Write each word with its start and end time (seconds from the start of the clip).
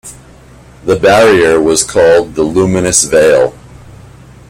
The 0.83 0.95
barrier 0.95 1.59
was 1.61 1.83
called 1.83 2.33
the 2.33 2.41
"Luminous 2.41 3.03
Veil". 3.03 3.55